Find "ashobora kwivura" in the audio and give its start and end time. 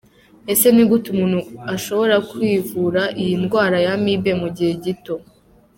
1.75-3.01